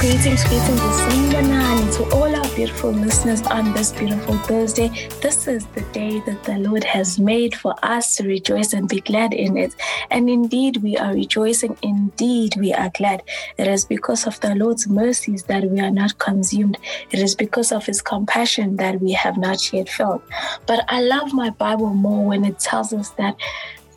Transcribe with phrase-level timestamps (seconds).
[0.00, 0.80] Greetings, greetings,
[1.34, 4.88] and to all our beautiful listeners on this beautiful Thursday.
[5.20, 9.02] This is the day that the Lord has made for us to rejoice and be
[9.02, 9.74] glad in it.
[10.10, 11.76] And indeed, we are rejoicing.
[11.82, 13.22] Indeed, we are glad.
[13.58, 16.78] It is because of the Lord's mercies that we are not consumed.
[17.10, 20.22] It is because of His compassion that we have not yet felt.
[20.66, 23.36] But I love my Bible more when it tells us that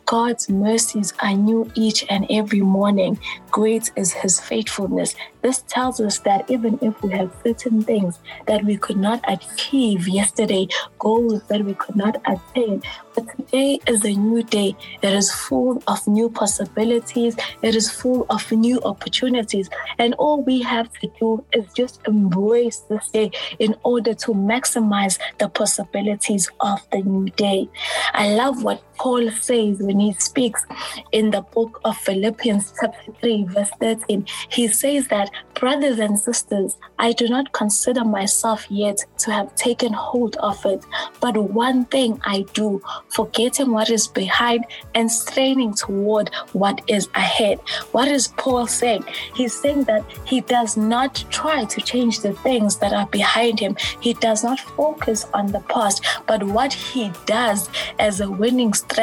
[0.06, 3.18] God's mercies are new each and every morning.
[3.50, 5.14] Great is his faithfulness.
[5.42, 10.08] This tells us that even if we have certain things that we could not achieve
[10.08, 12.82] yesterday, goals that we could not attain,
[13.14, 14.76] but today is a new day.
[15.02, 17.36] It is full of new possibilities.
[17.62, 19.68] It is full of new opportunities.
[19.98, 25.18] And all we have to do is just embrace this day in order to maximize
[25.38, 27.68] the possibilities of the new day.
[28.14, 30.64] I love what Paul says when he speaks
[31.12, 34.26] in the book of Philippians, chapter 3, verse 13.
[34.48, 39.92] He says that Brothers and sisters, I do not consider myself yet to have taken
[39.92, 40.84] hold of it,
[41.20, 47.60] but one thing I do, forgetting what is behind and straining toward what is ahead.
[47.92, 49.04] What is Paul saying?
[49.34, 53.76] He's saying that he does not try to change the things that are behind him,
[54.00, 58.93] he does not focus on the past, but what he does as a winning strategy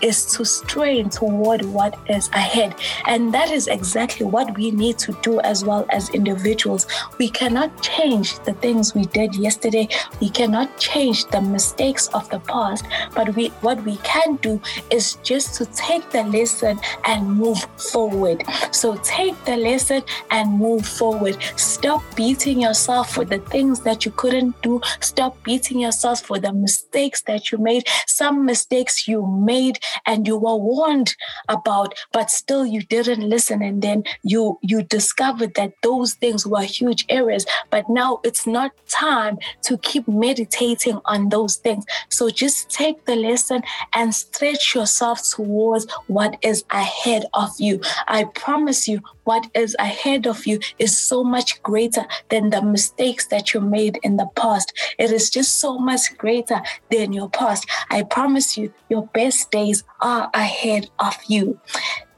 [0.00, 2.74] is to strain toward what is ahead.
[3.06, 6.86] And that is exactly what we need to do as well well as individuals.
[7.18, 9.88] We cannot change the things we did yesterday.
[10.20, 12.84] We cannot change the mistakes of the past.
[13.14, 17.60] But we, what we can do is just to take the lesson and move
[17.92, 18.44] forward.
[18.70, 21.36] So take the lesson and move forward.
[21.56, 24.80] Stop beating yourself for the things that you couldn't do.
[25.00, 27.88] Stop beating yourself for the mistakes that you made.
[28.06, 31.14] Some mistakes you made and you were warned
[31.48, 33.62] about, but still you didn't listen.
[33.62, 38.72] And then you you discovered that those things were huge errors, but now it's not
[38.88, 41.84] time to keep meditating on those things.
[42.08, 43.62] So just take the lesson
[43.94, 47.80] and stretch yourself towards what is ahead of you.
[48.08, 53.26] I promise you, what is ahead of you is so much greater than the mistakes
[53.28, 54.72] that you made in the past.
[54.98, 57.66] It is just so much greater than your past.
[57.90, 61.60] I promise you, your best days are ahead of you.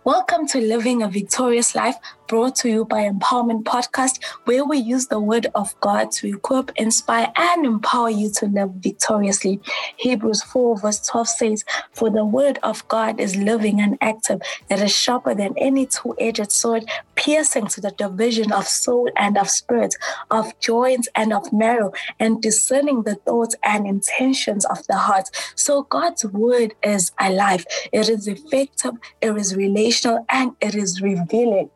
[0.04, 5.06] Welcome to Living a Victorious Life brought to you by Empowerment Podcast, where we use
[5.06, 9.60] the word of God to equip, inspire, and empower you to live victoriously.
[9.96, 14.80] Hebrews 4, verse 12 says, For the word of God is living and active, it
[14.80, 19.48] is sharper than any two edged sword, piercing to the division of soul and of
[19.48, 19.94] spirit,
[20.30, 25.28] of joints and of marrow, and discerning the thoughts and intentions of the heart.
[25.54, 31.70] So God's word is alive, it is effective, it is relational, and it is revealing.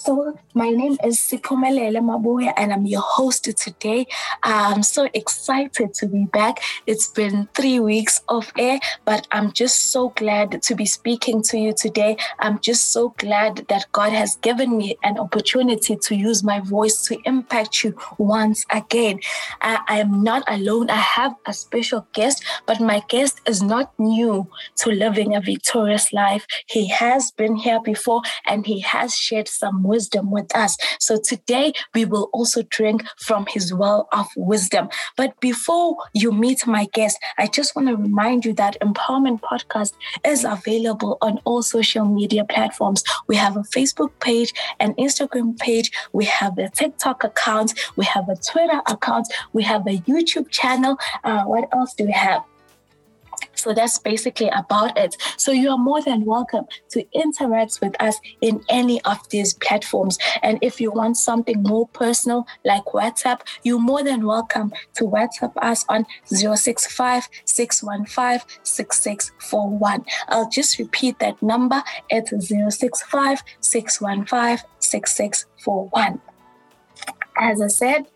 [0.00, 4.06] So my name is Siphumelele Mabuya and I'm your host today.
[4.42, 6.62] I'm so excited to be back.
[6.86, 11.58] It's been three weeks off air, but I'm just so glad to be speaking to
[11.58, 12.16] you today.
[12.38, 17.02] I'm just so glad that God has given me an opportunity to use my voice
[17.08, 19.20] to impact you once again.
[19.60, 20.88] I, I am not alone.
[20.88, 26.10] I have a special guest, but my guest is not new to living a victorious
[26.10, 26.46] life.
[26.64, 30.76] He has been here before and he has shared some wisdom with us.
[30.98, 34.88] So today we will also drink from his well of wisdom.
[35.16, 39.92] But before you meet my guest, I just want to remind you that Empowerment Podcast
[40.24, 43.02] is available on all social media platforms.
[43.28, 48.28] We have a Facebook page, an Instagram page, we have a TikTok account, we have
[48.28, 50.96] a Twitter account, we have a YouTube channel.
[51.24, 52.49] Uh, what else do we have?
[53.54, 55.16] So that's basically about it.
[55.36, 60.18] So you are more than welcome to interact with us in any of these platforms.
[60.42, 65.52] And if you want something more personal like WhatsApp, you're more than welcome to WhatsApp
[65.58, 70.04] us on 065 615 6641.
[70.28, 71.82] I'll just repeat that number.
[72.08, 76.20] It's 065 615 6641.
[77.36, 78.06] As I said,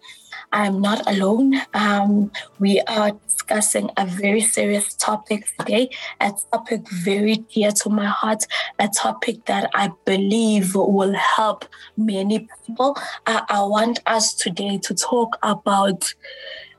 [0.52, 1.60] I'm not alone.
[1.74, 3.12] Um, we are
[3.44, 8.44] discussing a very serious topic today, a topic very dear to my heart,
[8.78, 12.96] a topic that I believe will help many people.
[13.26, 16.14] Uh, I want us today to talk about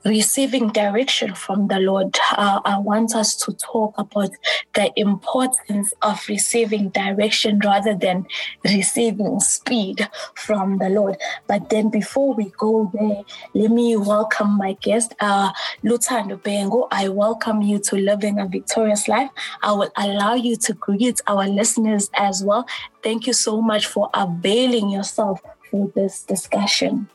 [0.06, 4.30] receiving direction from the Lord, uh, I want us to talk about
[4.76, 8.28] the importance of receiving direction rather than
[8.64, 11.18] receiving speed from the Lord.
[11.48, 13.24] But then before we go there,
[13.54, 15.52] let me welcome my guest, uh,
[15.84, 16.88] Luthando Bhengu.
[16.92, 19.30] I welcome you to Living a Victorious Life.
[19.64, 22.68] I will allow you to greet our listeners as well.
[23.04, 25.42] Thank you so much for availing yourself
[25.72, 27.10] for this discussion.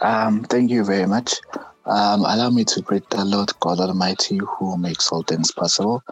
[0.00, 1.34] Um, thank you very much.
[1.84, 6.02] Um, allow me to greet the Lord God Almighty who makes all things possible.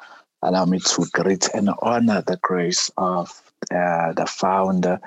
[0.42, 3.30] Allow me to greet and honor the grace of
[3.74, 5.00] uh, the founder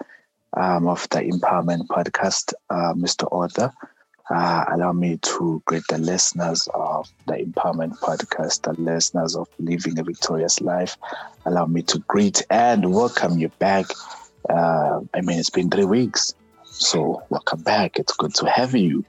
[0.57, 3.27] um, of the Empowerment Podcast, uh, Mr.
[3.31, 3.71] Author.
[4.29, 9.99] Uh, allow me to greet the listeners of the Empowerment Podcast, the listeners of Living
[9.99, 10.97] a Victorious Life.
[11.45, 13.87] Allow me to greet and welcome you back.
[14.49, 16.33] Uh, I mean, it's been three weeks,
[16.71, 17.99] so welcome back.
[17.99, 19.05] It's good to have you.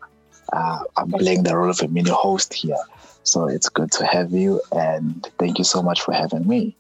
[0.53, 2.77] Uh, I'm playing the role of a mini host here,
[3.23, 6.77] so it's good to have you, and thank you so much for having me.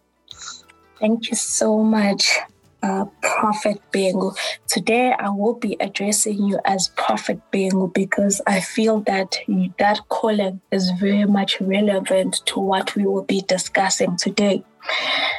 [1.00, 2.38] Thank you so much
[2.82, 4.36] uh, Prophet Bhengu.
[4.66, 9.36] Today, I will be addressing you as Prophet Bhengu because I feel that
[9.78, 14.64] that calling is very much relevant to what we will be discussing today.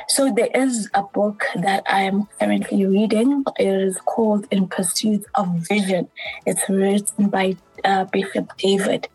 [0.08, 3.44] So, there is a book that I am currently reading.
[3.58, 6.10] It is called In Pursuit of Vision.
[6.46, 9.08] It's written by uh, Bishop David.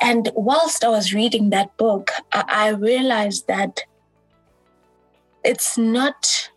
[0.00, 3.82] And whilst I was reading that book, I, I realized that
[5.44, 6.50] it's not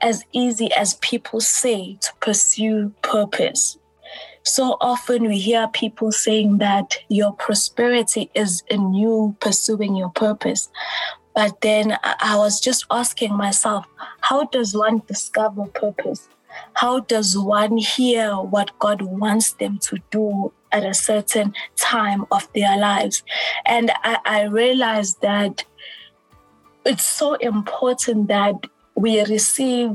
[0.00, 3.78] as easy as people say to pursue purpose.
[4.44, 10.68] So often we hear people saying that your prosperity is in you pursuing your purpose.
[11.36, 13.84] But then I was just asking myself,
[14.22, 16.30] how does one discover purpose?
[16.72, 22.50] How does one hear what God wants them to do at a certain time of
[22.54, 23.22] their lives?
[23.66, 25.62] And I, I realized that
[26.86, 28.54] it's so important that
[28.94, 29.90] we receive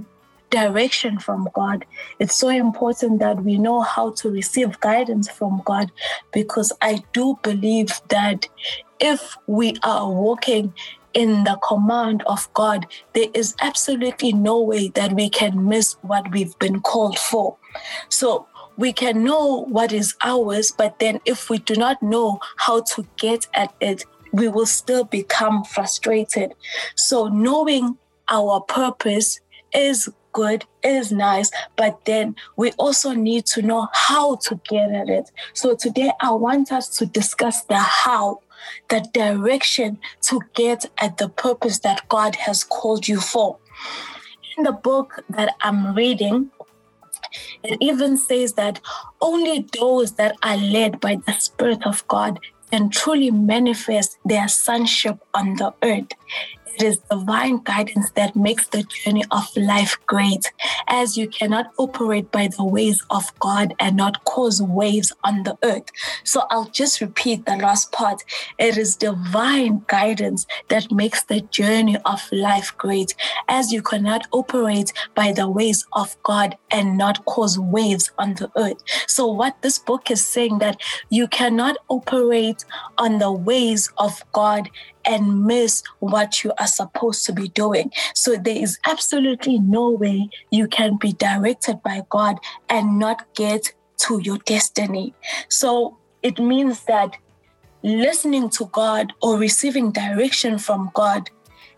[0.52, 1.86] direction from God.
[2.20, 5.92] It's so important that we know how to receive guidance from God
[6.32, 8.48] because I do believe that
[9.00, 10.74] if we are walking
[11.14, 16.32] in the command of God, there is absolutely no way that we can miss what
[16.32, 17.58] we've been called for.
[18.10, 18.48] So
[18.78, 23.06] we can know what is ours, but then if we do not know how to
[23.18, 26.54] get at it, we will still become frustrated.
[26.96, 27.98] So knowing
[28.30, 29.40] our purpose
[29.74, 35.10] is good, is nice, but then we also need to know how to get at
[35.10, 35.32] it.
[35.54, 38.40] So today I want us to discuss the how,
[38.90, 43.58] the direction to get at the purpose that God has called you for.
[44.58, 46.52] In the book that I'm reading,
[47.64, 48.82] it even says that
[49.22, 52.40] only those that are led by the Spirit of God
[52.72, 56.08] can truly manifest their sonship on the earth.
[56.76, 60.52] It is divine guidance that makes the journey of life great,
[60.88, 65.58] as you cannot operate by the ways of God and not cause waves on the
[65.64, 65.90] earth.
[66.24, 68.24] So I'll just repeat the last part.
[68.58, 73.16] It is divine guidance that makes the journey of life great,
[73.48, 78.50] as you cannot operate by the ways of God and not cause waves on the
[78.56, 78.78] earth.
[79.08, 80.80] So what this book is saying that
[81.10, 82.64] you cannot operate
[82.98, 84.70] on the ways of God
[85.06, 87.92] and miss what you are supposed to be doing.
[88.14, 92.38] So there is absolutely no way you can be directed by God
[92.70, 95.14] and not get to your destiny.
[95.50, 97.18] So it means that
[97.84, 101.30] listening to God or receiving direction from God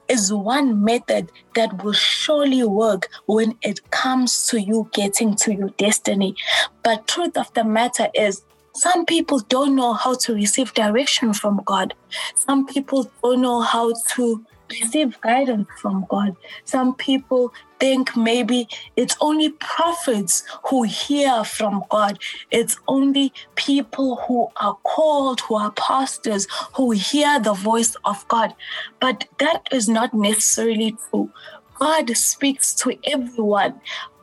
[0.09, 5.69] is one method that will surely work when it comes to you getting to your
[5.69, 6.35] destiny.
[6.83, 8.43] But truth of the matter is
[8.75, 11.93] some people don't know how to receive direction from God.
[12.35, 16.35] Some people don't know how to receive guidance from God.
[16.65, 22.17] Some people think maybe it's only prophets who hear from God.
[22.49, 28.55] It's only people who are called, who are pastors, who hear the voice of God.
[28.99, 31.31] But that is not necessarily true.
[31.75, 33.79] God speaks to everyone.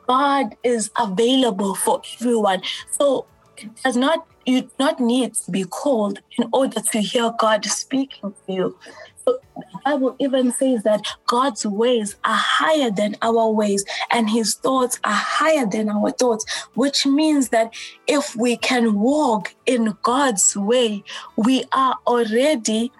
[0.07, 2.61] God is available for everyone.
[2.89, 3.27] So
[3.57, 7.65] it does not you do not need to be called in order to hear God
[7.65, 8.77] speaking to you.
[9.23, 14.55] So the Bible even says that God's ways are higher than our ways, and his
[14.55, 17.73] thoughts are higher than our thoughts, which means that
[18.07, 21.03] if we can walk in God's way,
[21.37, 22.91] we are already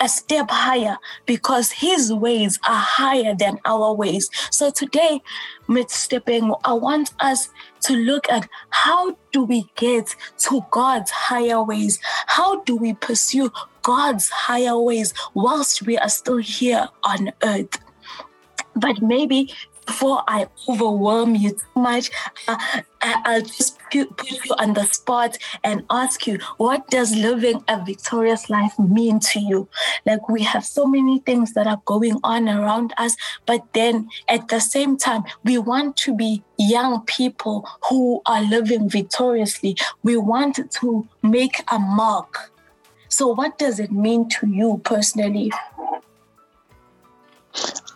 [0.00, 4.30] a step higher because his ways are higher than our ways.
[4.50, 5.22] So today,
[5.68, 6.20] Mr.
[6.20, 7.48] Bhengu, I want us
[7.82, 11.98] to look at how do we get to God's higher ways?
[12.26, 13.50] How do we pursue
[13.82, 17.78] God's higher ways whilst we are still here on earth?
[18.74, 19.54] But maybe
[19.86, 22.10] before I overwhelm you too much,
[22.48, 22.58] uh,
[23.06, 27.84] I, will just put you on the spot and ask you, what does living a
[27.84, 29.68] victorious life mean to you?
[30.04, 34.48] Like we have so many things that are going on around us, but then at
[34.48, 39.76] the same time, we want to be young people who are living victoriously.
[40.02, 42.52] We want to make a mark.
[43.08, 45.52] So, what does it mean to you personally?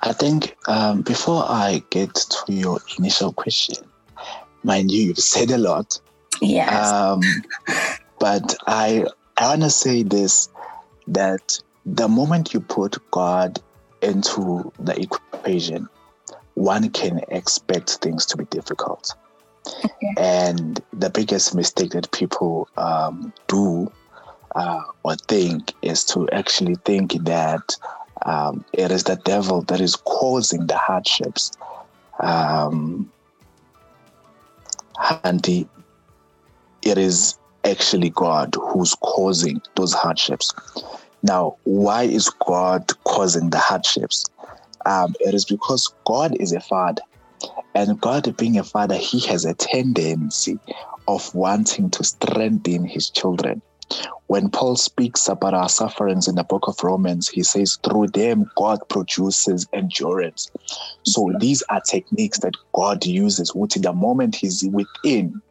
[0.02, 3.89] I think um, before I get to your initial question,
[4.62, 5.98] mind you, you've said a lot.
[6.40, 6.90] Yes.
[6.90, 7.20] Um,
[8.18, 10.48] but I, I want to say this
[11.08, 13.60] that the moment you put God
[14.02, 15.88] into the equation,
[16.54, 19.14] one can expect things to be difficult.
[19.84, 20.14] Okay.
[20.16, 23.90] And the biggest mistake that people um, do
[24.54, 27.76] uh, or think is to actually think that
[28.26, 31.52] um, it is the devil that is causing the hardships.
[32.18, 33.10] Um,
[35.24, 35.66] and the,
[36.82, 40.52] it is actually God who's causing those hardships.
[41.22, 44.24] Now, why is God causing the hardships?
[44.86, 47.02] Um, it is because God is a father.
[47.74, 50.58] And God, being a father, he has a tendency
[51.06, 53.62] of wanting to strengthen his children.
[54.26, 58.50] When Paul speaks about our sufferings in the book of Romans, he says, through them,
[58.56, 60.48] God produces endurance.
[61.04, 65.42] So these are techniques that God uses, which the moment he's within,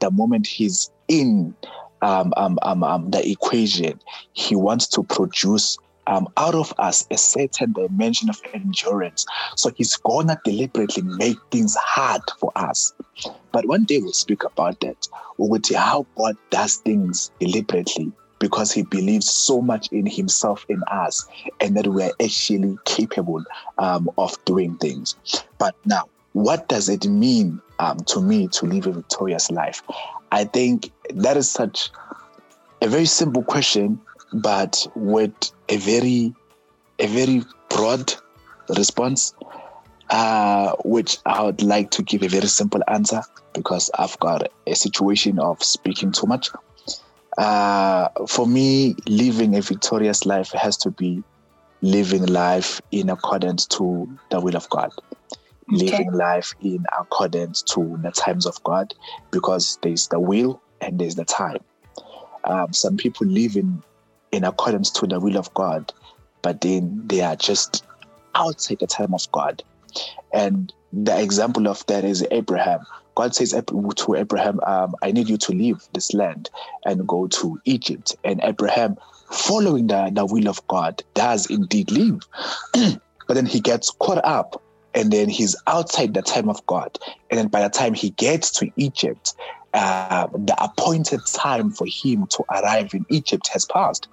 [0.00, 1.54] the moment he's in
[2.02, 3.98] um, um, um, um, the equation,
[4.32, 9.24] he wants to produce um, out of us a certain dimension of endurance.
[9.56, 12.92] So he's gonna deliberately make things hard for us.
[13.52, 15.08] But one day we'll speak about that.
[15.38, 20.66] We will see how God does things deliberately because he believes so much in himself
[20.68, 21.26] in us
[21.60, 23.42] and that we're actually capable
[23.78, 25.14] um, of doing things.
[25.58, 29.82] But now, what does it mean um, to me to live a victorious life?
[30.32, 31.90] I think that is such
[32.82, 34.00] a very simple question
[34.34, 35.32] but with
[35.68, 36.34] a very
[36.98, 38.14] a very broad
[38.76, 39.34] response,
[40.10, 44.74] uh, which I would like to give a very simple answer because I've got a
[44.74, 46.50] situation of speaking too much.
[47.36, 51.22] Uh, for me, living a victorious life has to be
[51.82, 54.90] living life in accordance to the will of God.
[55.72, 55.86] Okay.
[55.86, 58.94] Living life in accordance to the times of God,
[59.30, 61.58] because there's the will and there's the time.
[62.44, 63.82] Um, some people live in
[64.34, 65.92] in accordance to the will of God,
[66.42, 67.84] but then they are just
[68.34, 69.62] outside the time of God.
[70.32, 72.80] And the example of that is Abraham.
[73.16, 76.50] God says to Abraham, um, I need you to leave this land
[76.84, 78.16] and go to Egypt.
[78.24, 78.96] And Abraham,
[79.30, 82.18] following the, the will of God, does indeed leave.
[82.72, 84.60] but then he gets caught up
[84.94, 86.98] and then he's outside the time of God.
[87.30, 89.32] And then by the time he gets to Egypt,
[89.74, 94.08] uh, the appointed time for him to arrive in Egypt has passed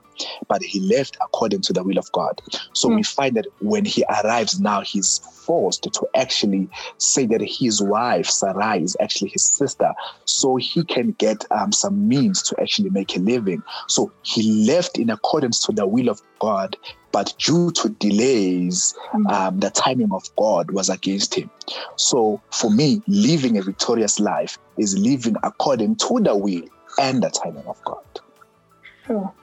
[0.47, 2.41] but he left according to the will of God.
[2.73, 2.97] So mm.
[2.97, 8.27] we find that when he arrives now, he's forced to actually say that his wife,
[8.27, 9.93] Sarai, is actually his sister,
[10.25, 13.63] so he can get um, some means to actually make a living.
[13.87, 16.77] So he left in accordance to the will of God,
[17.11, 19.31] but due to delays, mm.
[19.31, 21.49] um, the timing of God was against him.
[21.97, 26.63] So for me, living a victorious life is living according to the will
[26.99, 28.03] and the timing of God.
[29.09, 29.33] Oh.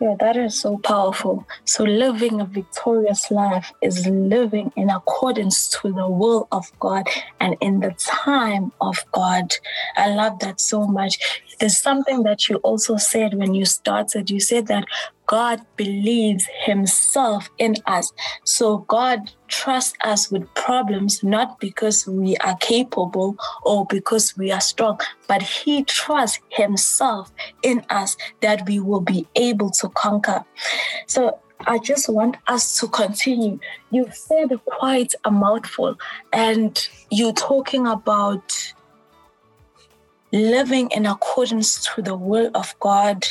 [0.00, 1.46] Yeah, that is so powerful.
[1.66, 7.06] So, living a victorious life is living in accordance to the will of God
[7.38, 9.52] and in the time of God.
[9.96, 11.42] I love that so much.
[11.60, 14.30] There's something that you also said when you started.
[14.30, 14.86] You said that
[15.30, 18.12] God believes Himself in us.
[18.42, 24.60] So God trusts us with problems, not because we are capable or because we are
[24.60, 27.30] strong, but He trusts Himself
[27.62, 30.44] in us that we will be able to conquer.
[31.06, 33.60] So I just want us to continue.
[33.92, 35.94] You've said quite a mouthful,
[36.32, 38.74] and you're talking about
[40.32, 43.28] living in accordance to the will of God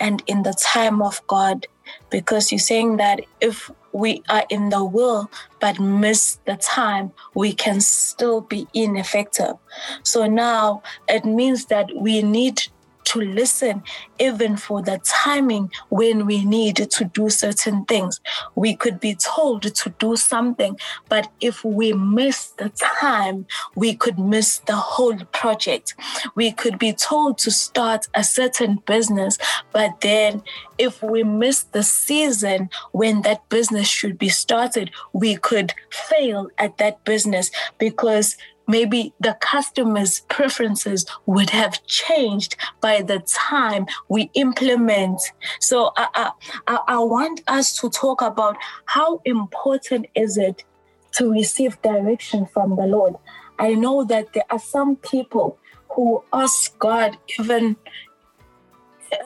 [0.00, 1.66] and in the time of God.
[2.10, 7.52] Because you're saying that if we are in the will but miss the time, we
[7.52, 9.54] can still be ineffective.
[10.02, 12.62] So now it means that we need
[13.08, 13.82] to listen
[14.18, 18.20] even for the timing when we need to do certain things.
[18.54, 24.18] We could be told to do something, but if we miss the time, we could
[24.18, 25.94] miss the whole project.
[26.34, 29.38] We could be told to start a certain business,
[29.72, 30.42] but then
[30.78, 36.78] if we miss the season when that business should be started, we could fail at
[36.78, 38.36] that business because
[38.68, 45.20] maybe the customer's preferences would have changed by the time we implement.
[45.58, 46.30] So I,
[46.66, 50.64] I, I want us to talk about how important is it
[51.12, 53.16] to receive direction from the Lord.
[53.58, 55.58] I know that there are some people
[55.90, 57.76] who ask God even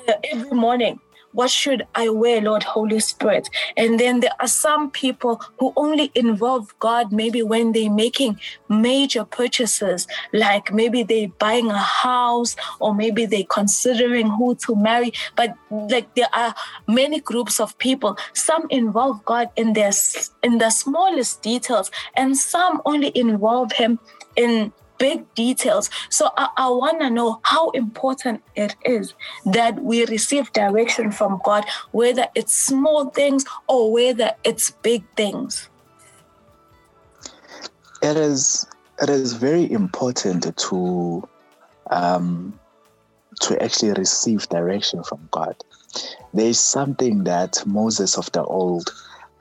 [0.09, 1.01] uh, every morning
[1.33, 3.49] what should I wear, Lord Holy Spirit?
[3.77, 9.25] And then there are some people who only involve God maybe when they're making major
[9.25, 15.13] purchases, like maybe they're buying a house or maybe they're considering who to marry.
[15.37, 16.55] But like there are
[16.87, 18.17] many groups of people.
[18.33, 19.93] Some involve God in their
[20.43, 23.99] in the smallest details, and some only involve Him
[24.37, 24.73] in
[25.03, 25.91] big details.
[26.11, 29.15] So I, I want to know how important it is
[29.47, 35.69] that we receive direction from God, whether it's small things or whether it's big things.
[38.01, 38.65] It is
[39.01, 41.29] it is very important to
[41.91, 42.61] um,
[43.41, 45.57] to actually receive direction from God.
[46.33, 48.89] There is something that Moses of the old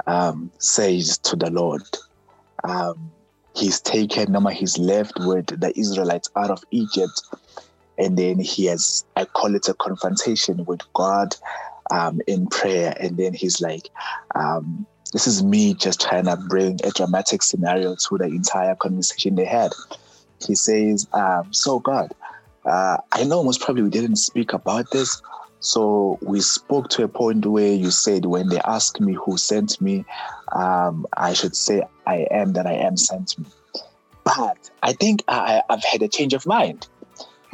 [0.08, 1.84] um, says to the Lord.
[2.64, 3.12] Um,
[3.56, 7.22] he's taken Nama, he's left with the Israelites out of Egypt.
[7.98, 11.36] And then he has, I call it a confrontation with God
[11.92, 12.96] um, in prayer.
[13.00, 13.90] And then he's like,
[14.36, 19.36] um, this is me just trying to bring a dramatic scenario to the entire conversation
[19.36, 19.72] they had.
[20.48, 22.10] He says, um, So, God,
[22.66, 25.22] uh, I know most probably we didn't speak about this,
[25.62, 29.80] so we spoke to a point where you said, when they ask me who sent
[29.80, 30.04] me,
[30.52, 33.46] um, I should say, I am that I am sent me.
[34.24, 36.88] But I think I, I've had a change of mind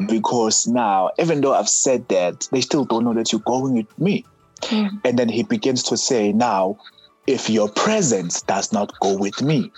[0.07, 3.99] because now, even though I've said that, they still don't know that you're going with
[3.99, 4.23] me.
[4.61, 5.01] Mm.
[5.03, 6.79] And then he begins to say, now,
[7.27, 9.69] if your presence does not go with me,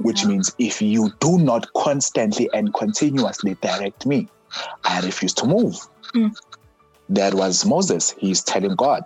[0.00, 4.28] which means if you do not constantly and continuously direct me,
[4.84, 5.76] I refuse to move.
[6.14, 6.34] Mm.
[7.08, 8.14] That was Moses.
[8.18, 9.02] He's telling God.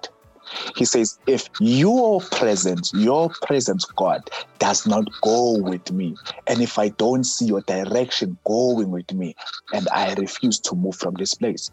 [0.76, 4.20] He says, if your presence, your presence, God,
[4.58, 6.14] does not go with me,
[6.46, 9.34] and if I don't see your direction going with me,
[9.72, 11.70] and I refuse to move from this place.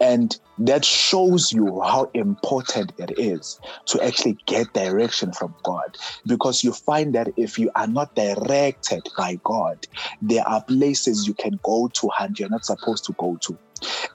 [0.00, 3.58] And that shows you how important it is
[3.88, 5.94] to actually get direction from God.
[6.26, 9.76] Because you find that if you are not directed by God,
[10.20, 13.58] there are places you can go to and you're not supposed to go to.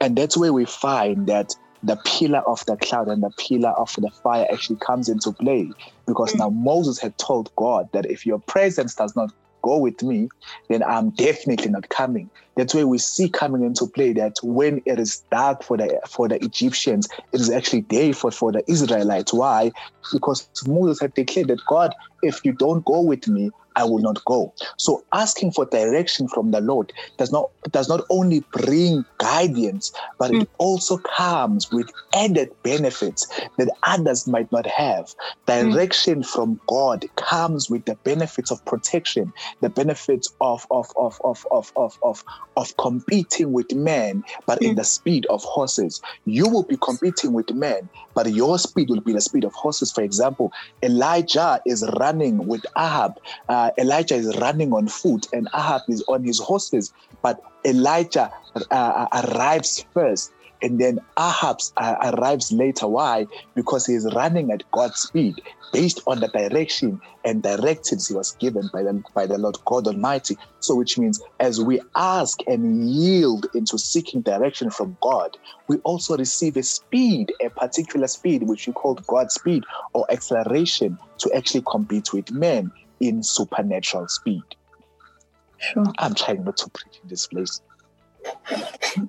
[0.01, 3.93] And that's where we find that the pillar of the cloud and the pillar of
[3.97, 5.69] the fire actually comes into play
[6.07, 6.39] because mm.
[6.39, 9.29] now Moses had told God that if your presence does not
[9.63, 10.29] go with me,
[10.69, 12.29] then I'm definitely not coming.
[12.55, 16.27] That's where we see coming into play that when it is dark for the for
[16.27, 19.33] the Egyptians, it is actually day for, for the Israelites.
[19.33, 19.71] Why?
[20.13, 24.23] Because Moses had declared that God, if you don't go with me, I will not
[24.25, 24.53] go.
[24.77, 30.31] So asking for direction from the Lord does not does not only bring guidance, but
[30.31, 30.43] mm.
[30.43, 35.13] it also comes with added benefits that others might not have.
[35.45, 36.25] Direction mm.
[36.25, 41.71] from God comes with the benefits of protection, the benefits of of of of of
[41.75, 42.23] of of,
[42.57, 44.69] of competing with men, but mm.
[44.69, 46.01] in the speed of horses.
[46.25, 49.91] You will be competing with men, but your speed will be the speed of horses.
[49.91, 50.51] For example,
[50.83, 53.13] Elijah is running with Ahab.
[53.49, 58.31] Uh, uh, Elijah is running on foot and Ahab is on his horses, but Elijah
[58.69, 62.87] uh, arrives first and then Ahab uh, arrives later.
[62.87, 63.25] Why?
[63.55, 65.35] Because he is running at God's speed
[65.73, 69.87] based on the direction and directives he was given by the, by the Lord God
[69.87, 70.37] Almighty.
[70.59, 75.31] So, which means as we ask and yield into seeking direction from God,
[75.67, 80.97] we also receive a speed, a particular speed, which we call God's speed or acceleration
[81.19, 82.71] to actually compete with men
[83.07, 84.43] in supernatural speed.
[85.57, 85.85] Sure.
[85.97, 87.61] I'm trying not to preach in this place.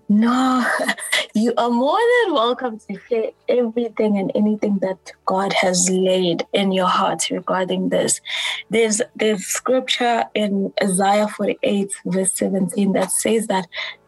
[0.09, 0.67] No,
[1.35, 6.73] you are more than welcome to share everything and anything that God has laid in
[6.73, 8.21] your heart regarding this.
[8.71, 13.67] There's there's scripture in Isaiah 48, verse 17, that says that,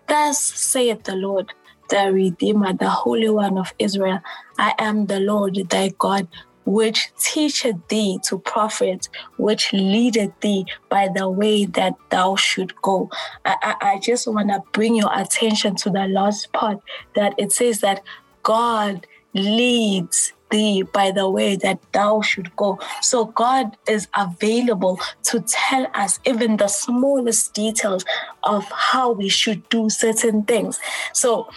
[0.09, 1.53] Thus saith the Lord,
[1.91, 4.21] the Redeemer, the Holy One of Israel,
[4.59, 6.29] I am the Lord thy God
[6.69, 13.11] which teacheth thee to profit, which leadeth thee by the way that thou should go.
[13.47, 16.79] I, I, I just want to bring your attention to the last part
[17.15, 18.03] that it says that
[18.43, 22.79] God leads thee by the way that thou should go.
[23.01, 28.05] So God is available to tell us even the smallest details
[28.43, 30.79] of how we should do certain things.
[31.15, 31.49] So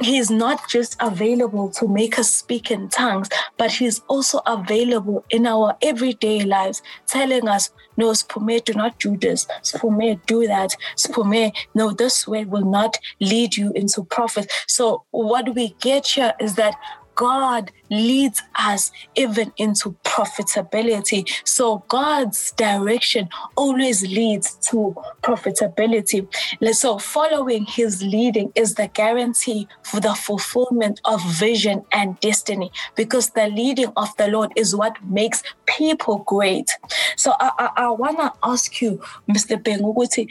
[0.00, 5.46] He's not just available to make us speak in tongues, but He's also available in
[5.46, 9.46] our everyday lives, telling us, no, Sphume, do not do this.
[9.62, 10.74] Sphume, do that.
[10.96, 14.50] Sphume, no, this way will not lead you into profit.
[14.66, 16.74] So, what we get here is that
[17.20, 21.30] God leads us even into profitability.
[21.44, 23.28] So God's direction
[23.58, 26.26] always leads to profitability.
[26.72, 33.28] So following his leading is the guarantee for the fulfillment of vision and destiny because
[33.32, 36.70] the leading of the Lord is what makes people great.
[37.18, 38.98] So I, I, I want to ask you,
[39.30, 39.62] Mr.
[39.62, 40.26] Benguguti,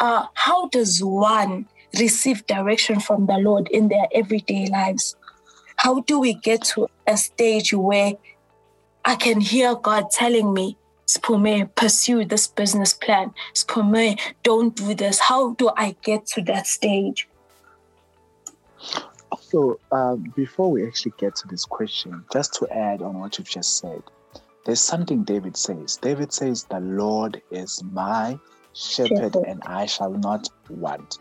[0.00, 1.66] uh, how does one
[2.00, 5.14] receive direction from the Lord in their everyday lives?
[5.76, 8.14] How do we get to a stage where
[9.04, 13.32] I can hear God telling me, Sphume, pursue this business plan.
[13.54, 15.20] Sphume, don't do this.
[15.20, 17.28] How do I get to that stage?
[19.40, 23.48] So, um, before we actually get to this question, just to add on what you've
[23.48, 24.02] just said,
[24.64, 25.98] there's something David says.
[26.00, 28.38] David says, The Lord is my
[28.72, 29.46] shepherd, shepherd.
[29.46, 31.18] and I shall not want.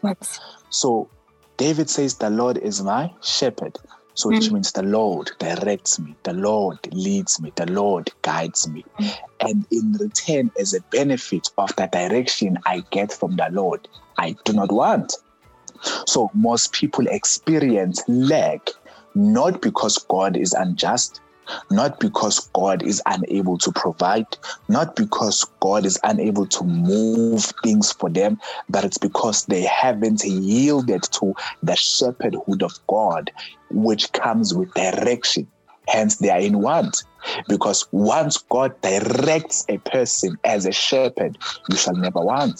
[0.70, 1.10] So,
[1.58, 3.78] David says, The Lord is my shepherd.
[4.16, 4.36] So mm.
[4.36, 8.84] which means the Lord directs me, the Lord leads me, the Lord guides me.
[9.00, 9.18] Mm.
[9.42, 14.36] And in return, as a benefit of the direction I get from the Lord, I
[14.46, 15.14] do not want.
[16.08, 18.70] So most people experience lack
[19.16, 21.22] not because God is unjust,
[21.72, 24.26] not because God is unable to provide,
[24.70, 28.38] not because God is unable to move things for them,
[28.70, 33.32] but it's because they haven't yielded to the shepherdhood of God,
[33.70, 35.48] which comes with direction.
[35.90, 37.04] Hence, they are in want.
[37.48, 41.38] Because once God directs a person as a shepherd,
[41.70, 42.60] you shall never want.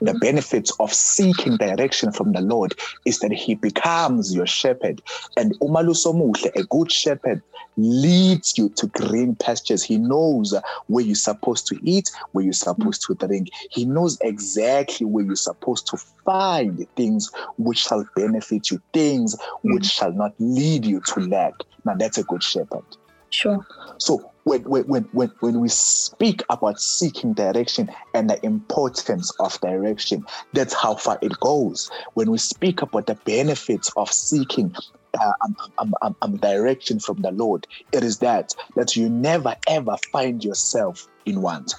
[0.00, 5.02] The benefits of seeking direction from the Lord is that He becomes your shepherd.
[5.36, 7.42] And Umalusomuhle, a good shepherd,
[7.76, 9.82] leads you to green pastures.
[9.82, 10.54] He knows
[10.86, 13.48] where you're supposed to eat, where you're supposed to drink.
[13.70, 19.84] He knows exactly where you're supposed to find things which shall benefit you, things which
[19.84, 19.92] mm.
[19.92, 21.54] shall not lead you to lack.
[21.84, 22.84] Now, that's a good shepherd.
[23.30, 23.66] Sure.
[23.98, 30.24] So when, when, when, when we speak about seeking direction and the importance of direction,
[30.52, 31.90] that's how far it goes.
[32.14, 34.74] When we speak about the benefits of seeking
[35.18, 39.56] uh, um, um, um, um, direction from the Lord, it is that that you never
[39.68, 41.74] ever find yourself in want.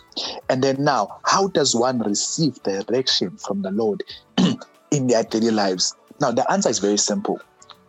[0.50, 4.04] And then now, how does one receive direction from the Lord
[4.92, 5.96] in their daily lives?
[6.22, 7.40] Now, the answer is very simple.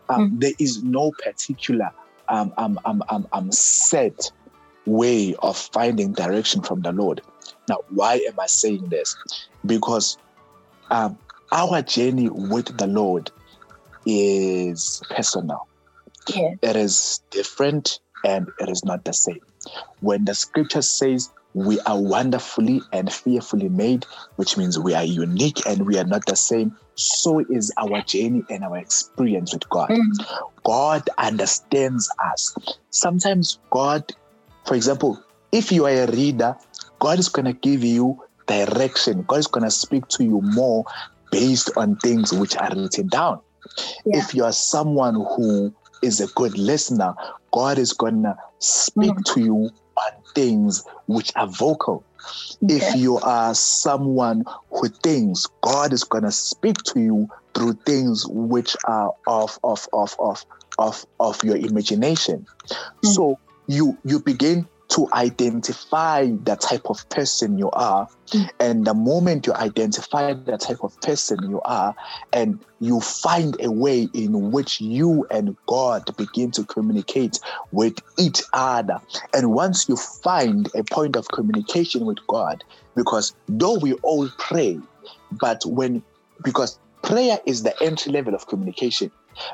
[0.09, 0.41] Um, mm.
[0.41, 1.91] There is no particular
[2.29, 4.31] um, um, um, um, um, set
[4.87, 7.21] way of finding direction from the Lord.
[7.69, 9.17] Now, why am I saying this?
[9.65, 10.17] Because
[10.91, 11.19] um,
[11.53, 13.31] our journey with the Lord
[14.07, 15.67] is personal.
[16.29, 16.51] Yeah.
[16.63, 19.41] It is different and it is not the same.
[20.01, 24.05] When the scripture says we are wonderfully and fearfully made,
[24.37, 28.45] which means we are unique and we are not the same, so is our journey
[28.51, 29.89] and our experience with God.
[29.89, 30.45] Mm.
[30.65, 32.55] God understands us.
[32.91, 34.13] Sometimes God
[34.67, 36.57] for example, if you are a reader,
[36.99, 39.25] God is going to give you direction.
[39.27, 40.85] God is going to speak to you more
[41.31, 43.41] based on things which are written down.
[44.05, 44.19] Yeah.
[44.21, 47.15] If you are someone who is a good listener,
[47.53, 49.35] God is going to speak mm.
[49.35, 52.05] to you on things which are vocal.
[52.63, 52.77] Okay.
[52.77, 58.27] If you are someone who thinks, God is going to speak to you through things
[58.29, 60.45] which are of of of of
[60.79, 62.47] of, of your imagination.
[62.71, 63.15] Mm.
[63.15, 68.07] So you you begin to identify the type of person you are.
[68.29, 68.49] Mm.
[68.61, 71.95] And the moment you identify the type of person you are,
[72.33, 77.39] and you find a way in which you and God begin to communicate
[77.73, 79.01] with each other.
[79.35, 82.63] And once you find a point of communication with God,
[82.95, 84.79] because though we all pray,
[85.41, 86.03] but when,
[86.45, 89.11] because prayer is the entry level of communication,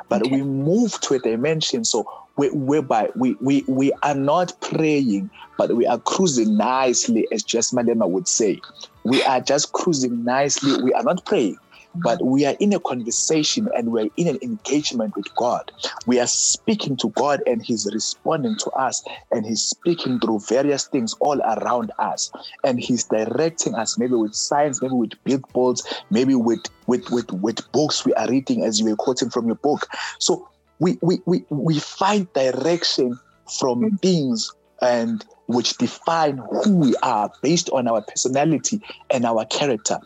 [0.09, 0.31] but okay.
[0.31, 1.85] we move to a dimension.
[1.85, 7.73] So whereby we, we, we are not praying, but we are cruising nicely, as Jess
[7.73, 8.61] Malema would say.
[9.05, 10.83] We are just cruising nicely.
[10.83, 11.57] We are not praying.
[11.97, 15.71] but we are in a conversation and we're in an engagement with God.
[16.07, 20.87] We are speaking to God and He's responding to us and He's speaking through various
[20.89, 22.31] things all around us.
[22.65, 27.73] And He's directing us, maybe with signs, maybe with billboards, maybe with with with, with
[27.73, 29.87] books we are reading as you were quoting from your book.
[30.19, 33.19] So we we we, we find direction
[33.59, 34.01] from mm.
[34.01, 38.81] things and which define who we are based on our personality
[39.11, 39.99] and our character.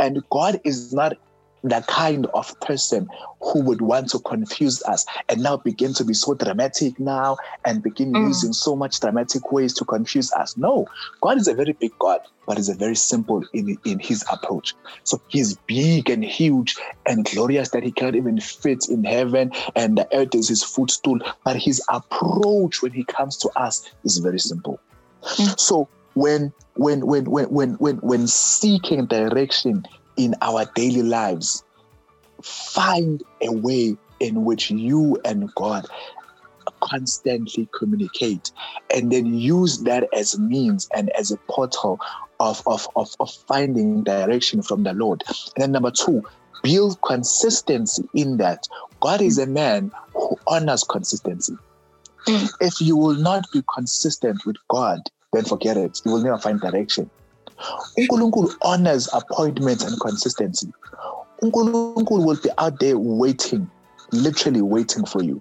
[0.00, 1.16] And God is not
[1.64, 3.08] the kind of person
[3.40, 7.82] who would want to confuse us and now begin to be so dramatic now and
[7.82, 8.26] begin mm.
[8.26, 10.56] using so much dramatic ways to confuse us.
[10.58, 10.86] No,
[11.22, 14.74] God is a very big God, but is a very simple in, in his approach.
[15.04, 19.96] So he's big and huge and glorious that he can't even fit in heaven and
[19.96, 21.18] the earth is his footstool.
[21.44, 24.78] But his approach when he comes to us is very simple.
[25.22, 25.58] Mm.
[25.58, 31.62] So when when when when when when when seeking direction in our daily lives,
[32.42, 35.86] find a way in which you and God
[36.82, 38.50] constantly communicate
[38.94, 41.98] and then use that as means and as a portal
[42.40, 45.22] of, of, of, of finding direction from the Lord.
[45.28, 46.22] And then number two,
[46.62, 48.66] build consistency in that.
[49.00, 51.54] God is a man who honors consistency.
[52.26, 52.50] Mm.
[52.60, 55.00] If you will not be consistent with God,
[55.32, 56.00] then forget it.
[56.04, 57.10] You will never find direction.
[57.98, 60.72] uNkulunkulu honors appointments and consistency.
[61.42, 63.68] uNkulunkulu will be out there waiting,
[64.12, 65.40] literally waiting for you,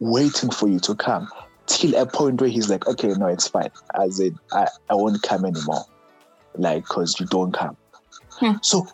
[0.00, 1.28] waiting for you to come
[1.66, 3.70] till a point where he's like, okay, no, it's fine.
[4.00, 5.84] As in, I, I won't come anymore.
[6.56, 7.76] Like, because you don't come.
[8.40, 8.52] Hmm.
[8.62, 8.86] So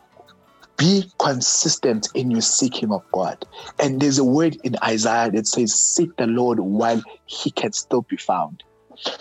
[0.77, 3.45] be consistent in your seeking of God.
[3.79, 8.03] And there's a word in Isaiah that says, Seek the Lord while he can still
[8.03, 8.63] be found.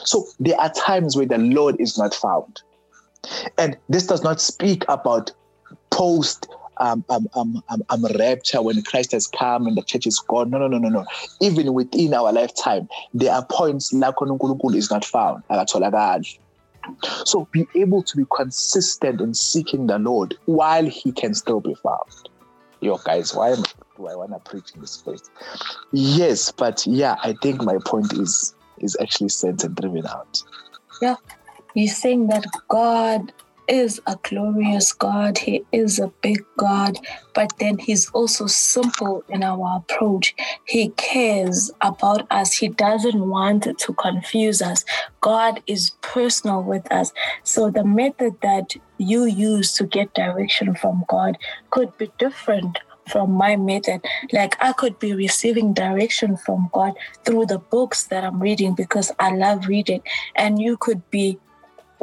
[0.04, 2.62] So there are times where the Lord is not found.
[3.58, 5.32] And this does not speak about
[5.92, 10.20] post um, um, um, um, um, rapture when Christ has come and the church is
[10.28, 10.50] gone.
[10.50, 11.06] No, no, no, no, no.
[11.40, 15.44] Even within our lifetime, there are points like uNkulunkulu is not found.
[17.26, 21.76] So be able to be consistent in seeking the Lord while he can still be
[21.76, 22.30] found.
[22.82, 23.64] Yo, guys, why am,
[23.96, 25.22] do I want to preach in this place?
[25.94, 30.42] Yes, but yeah, I think my point is is actually sent and driven out.
[31.02, 31.16] Yeah,
[31.74, 33.34] He's saying that God
[33.68, 35.38] is a glorious God.
[35.38, 36.98] He is a big God,
[37.34, 40.36] but then He's also simple in our approach.
[40.68, 42.54] He cares about us.
[42.54, 44.84] He doesn't want to confuse us.
[45.22, 47.12] God is personal with us.
[47.44, 51.38] So the method that you use to get direction from God
[51.72, 54.02] could be different from my method.
[54.32, 56.94] Like I could be receiving direction from God
[57.26, 60.02] through the books that I'm reading because I love reading.
[60.36, 61.40] And you could be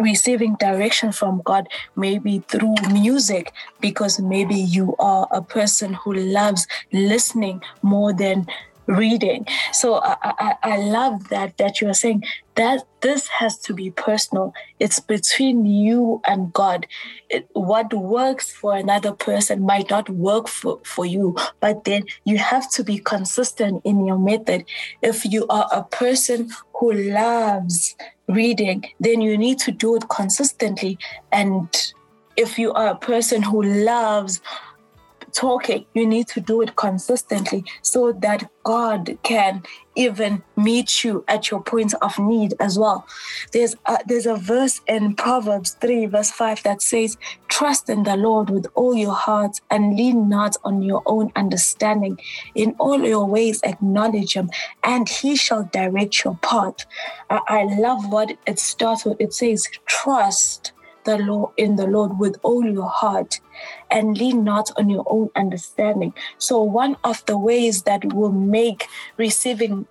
[0.02, 6.66] receiving direction from God, maybe through music, because maybe you are a person who loves
[6.92, 8.46] listening more than
[8.86, 9.46] reading.
[9.72, 12.24] So I, I, I love that that you're saying
[12.56, 14.52] that this has to be personal.
[14.78, 16.86] It's between you and God.
[17.28, 22.38] It, what works for another person might not work for, for you, but then you
[22.38, 24.64] have to be consistent in your method.
[25.02, 27.94] If you are a person who loves
[28.30, 30.98] reading, then you need to do it consistently.
[31.32, 31.68] And
[32.36, 34.40] if you are a person who loves
[35.32, 39.62] talking, you need to do it consistently so that God can
[40.00, 43.06] even meet you at your point of need as well.
[43.52, 48.16] There's a, there's a verse in Proverbs 3, verse 5 that says, Trust in the
[48.16, 52.18] Lord with all your heart and lean not on your own understanding.
[52.54, 54.48] In all your ways, acknowledge Him,
[54.82, 56.86] and He shall direct your path.
[57.28, 59.20] I, I love what it starts with.
[59.20, 60.72] It says, Trust
[61.04, 63.40] the law in the Lord with all your heart
[63.90, 66.14] and lean not on your own understanding.
[66.38, 68.86] So one of the ways that will make
[69.16, 69.86] receiving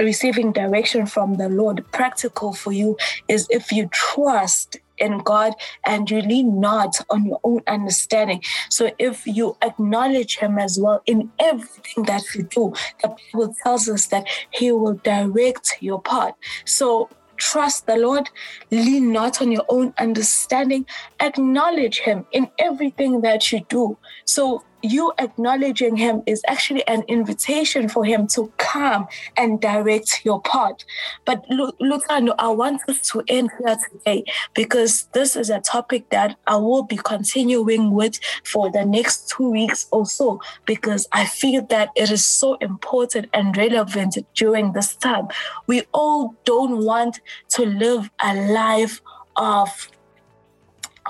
[0.00, 2.96] receiving direction from the Lord practical for you
[3.28, 5.52] is if you trust in God
[5.86, 8.42] and you lean not on your own understanding.
[8.70, 13.88] So if you acknowledge Him as well in everything that you do, the Bible tells
[13.88, 16.34] us that He will direct your path.
[16.64, 18.30] So Trust the Lord,
[18.70, 20.86] lean not on your own understanding,
[21.20, 23.96] acknowledge Him in everything that you do.
[24.24, 30.40] So you acknowledging him is actually an invitation for him to come and direct your
[30.42, 30.78] path.
[31.24, 36.36] But look, I want us to end here today because this is a topic that
[36.46, 41.64] I will be continuing with for the next two weeks or so because I feel
[41.66, 45.28] that it is so important and relevant during this time.
[45.66, 49.00] We all don't want to live a life
[49.36, 49.88] of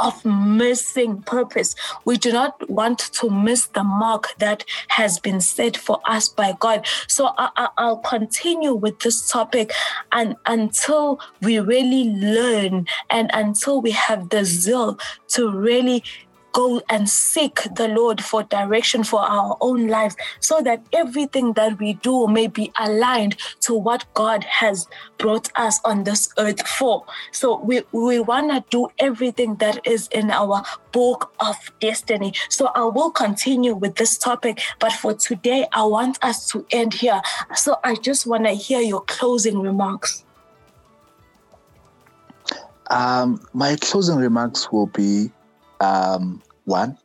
[0.01, 1.75] of missing purpose.
[2.05, 6.55] We do not want to miss the mark that has been set for us by
[6.59, 6.87] God.
[7.07, 9.73] So I, will continue with this topic
[10.13, 16.05] and until we really learn and until we have the zeal to really
[16.53, 21.79] go and seek the Lord for direction for our own lives so that everything that
[21.79, 27.05] we do may be aligned to what God has brought us on this earth for.
[27.33, 32.33] So we, we want to do everything that is in our book of destiny.
[32.49, 36.95] So I will continue with this topic, but for today, I want us to end
[36.95, 37.21] here.
[37.55, 40.25] So I just want to hear your closing remarks.
[42.91, 45.31] Um, my closing remarks will be
[45.81, 46.99] um, one,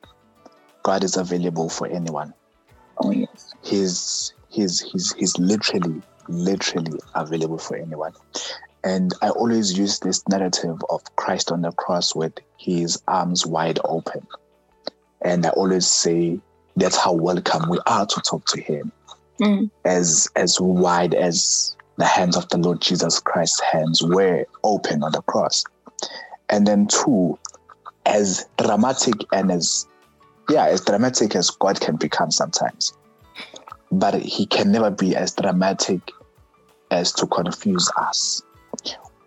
[0.83, 2.33] God is available for anyone.
[2.97, 3.53] Oh yes.
[3.63, 8.13] He's he's he's he's literally literally available for anyone.
[8.83, 13.79] And I always use this narrative of Christ on the cross with his arms wide
[13.85, 14.27] open.
[15.23, 16.39] And I always say
[16.75, 18.91] that's how welcome we are to talk to him.
[19.41, 19.69] Mm.
[19.85, 25.11] As as wide as the hands of the Lord Jesus Christ's hands were open on
[25.11, 25.63] the cross.
[26.49, 27.37] And then two,
[28.05, 29.87] as dramatic and as
[30.49, 32.93] yeah, as dramatic as God can become sometimes.
[33.91, 36.01] But he can never be as dramatic
[36.91, 38.41] as to confuse us.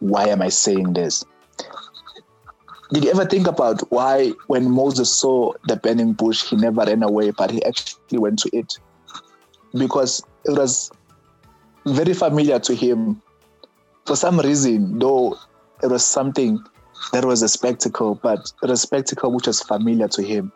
[0.01, 1.25] Why am I saying this?
[2.93, 7.03] Did you ever think about why, when Moses saw the burning bush, he never ran
[7.03, 8.73] away, but he actually went to it?
[9.77, 10.91] Because it was
[11.87, 13.21] very familiar to him.
[14.05, 15.37] For some reason, though
[15.83, 16.63] it was something
[17.13, 20.53] that was a spectacle, but a spectacle which was familiar to him.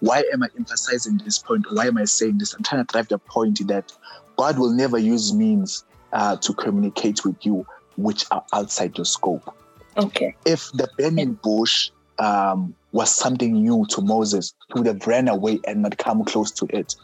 [0.00, 1.66] Why am I emphasizing this point?
[1.72, 2.54] Why am I saying this?
[2.54, 3.92] I'm trying to drive the point that
[4.36, 9.54] God will never use means uh, to communicate with you which are outside your scope.
[9.96, 10.34] Okay.
[10.44, 15.60] If the burning bush um, was something new to Moses, he would have ran away
[15.66, 16.94] and not come close to it.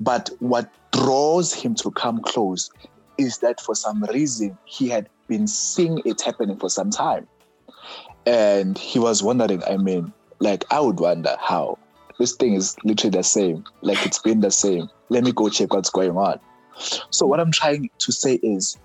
[0.00, 2.70] But what draws him to come close
[3.16, 7.28] is that for some reason he had been seeing it happening for some time.
[8.28, 11.78] And he was wondering, I mean, like, I would wonder how
[12.18, 13.64] this thing is literally the same.
[13.80, 14.86] Like, it's been the same.
[15.08, 16.38] Let me go check what's going on.
[17.10, 18.76] So, what I'm trying to say is,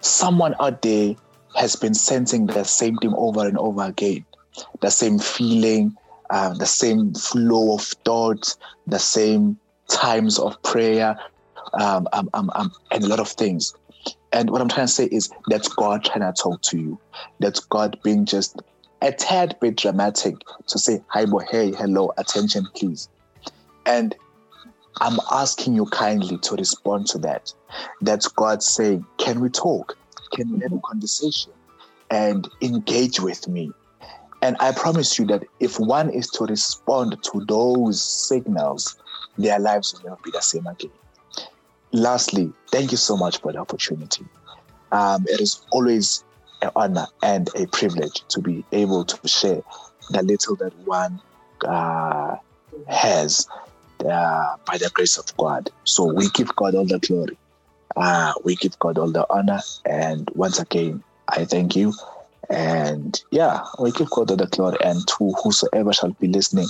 [0.00, 1.14] someone out there
[1.56, 4.24] has been sensing the same thing over and over again
[4.80, 5.94] the same feeling,
[6.30, 9.58] um, the same flow of thoughts, the same
[9.90, 11.16] times of prayer,
[11.74, 13.72] um, um, um, um, and a lot of things.
[14.32, 17.00] And what I'm trying to say is that's God trying to talk to you.
[17.40, 18.60] That's God being just
[19.02, 20.34] a tad bit dramatic
[20.66, 23.08] to say, hi, boy, hey, hello, attention, please.
[23.86, 24.14] And
[25.00, 27.52] I'm asking you kindly to respond to that.
[28.00, 29.96] That's God saying, can we talk?
[30.34, 31.52] Can we have a conversation
[32.10, 33.70] and engage with me?
[34.42, 38.96] And I promise you that if one is to respond to those signals,
[39.36, 40.92] their lives will never be the same again.
[41.92, 44.24] Lastly, thank you so much for the opportunity.
[44.92, 46.24] Um, it is always
[46.62, 49.60] an honor and a privilege to be able to share
[50.10, 51.20] the little that one
[51.66, 52.36] uh,
[52.88, 53.46] has
[54.04, 55.70] uh, by the grace of God.
[55.84, 57.38] So we give God all the glory.
[57.96, 59.60] Uh, we give God all the honor.
[59.84, 61.92] And once again, I thank you.
[62.50, 64.78] And yeah, we give God all the glory.
[64.82, 66.68] And to whosoever shall be listening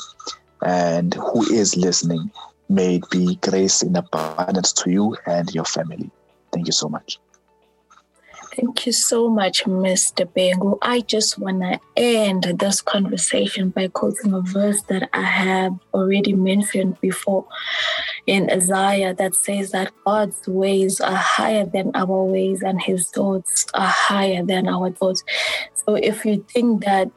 [0.63, 2.31] and who is listening,
[2.69, 6.11] may it be grace in abundance to you and your family.
[6.53, 7.19] Thank you so much.
[8.59, 10.27] Thank you so much, Mr.
[10.27, 10.79] Bhengu.
[10.83, 16.33] I just want to end this conversation by quoting a verse that I have already
[16.33, 17.47] mentioned before
[18.27, 23.65] in Isaiah that says that God's ways are higher than our ways and his thoughts
[23.75, 25.23] are higher than our thoughts.
[25.75, 27.13] So if you think that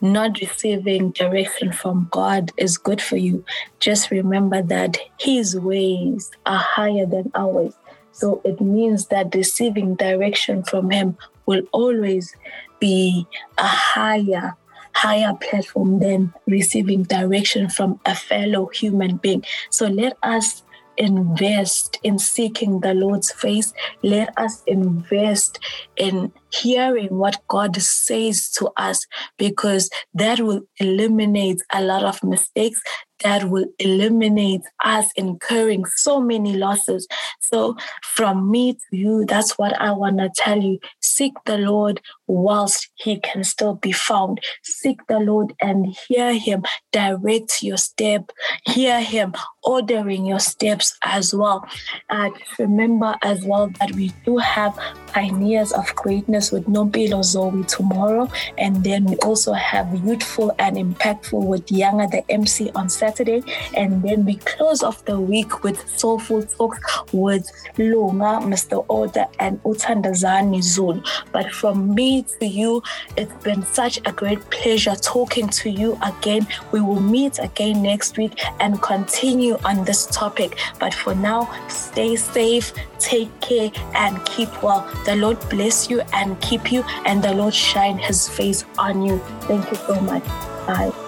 [0.00, 3.44] not receiving direction from God is good for you,
[3.80, 7.74] just remember that his ways are higher than ours.
[8.12, 12.34] So it means that receiving direction from Him will always
[12.80, 13.26] be
[13.58, 14.56] a higher
[14.94, 19.42] higher platform than receiving direction from a fellow human being.
[19.70, 20.62] So let us
[20.98, 23.72] invest in seeking the Lord's face.
[24.02, 25.58] Let us invest
[25.96, 29.06] in hearing what God says to us
[29.38, 32.80] because that will eliminate a lot of mistakes
[33.22, 37.06] that will eliminate us incurring so many losses.
[37.40, 40.78] So, from me to you, that's what I want to tell you.
[41.00, 44.40] Seek the Lord whilst he can still be found.
[44.62, 48.30] Seek the Lord and hear him direct your step,
[48.66, 51.66] hear him ordering your steps as well.
[52.10, 54.78] And remember as well that we do have
[55.12, 58.28] Pioneers of Greatness with Nompilo Zoe tomorrow.
[58.58, 63.42] And then we also have Youthful and Impactful with Younger, the MC, on Saturday.
[63.76, 66.78] And then we close off the week with Soulful Talks
[67.12, 68.84] with Lunga, Mr.
[68.88, 71.02] Order, and Utandazani Zulu.
[71.32, 72.82] But from me to you,
[73.16, 76.46] it's been such a great pleasure talking to you again.
[76.72, 80.58] We will meet again next week and continue on this topic.
[80.78, 82.72] But for now, stay safe,
[83.02, 84.88] take care, and keep well.
[85.04, 89.18] The Lord bless you and keep you, and the Lord shine his face on you.
[89.42, 90.24] Thank you so much.
[90.66, 91.01] Bye.